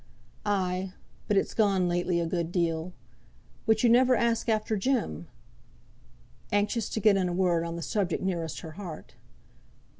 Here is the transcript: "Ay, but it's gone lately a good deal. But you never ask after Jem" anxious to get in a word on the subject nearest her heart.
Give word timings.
"Ay, 0.47 0.93
but 1.27 1.37
it's 1.37 1.53
gone 1.53 1.87
lately 1.87 2.19
a 2.19 2.25
good 2.25 2.51
deal. 2.51 2.91
But 3.67 3.83
you 3.83 3.89
never 3.91 4.15
ask 4.15 4.49
after 4.49 4.75
Jem" 4.75 5.27
anxious 6.51 6.89
to 6.89 6.99
get 6.99 7.17
in 7.17 7.29
a 7.29 7.33
word 7.33 7.63
on 7.63 7.75
the 7.75 7.83
subject 7.83 8.23
nearest 8.23 8.61
her 8.61 8.71
heart. 8.71 9.13